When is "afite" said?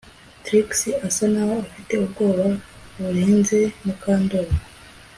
1.65-1.91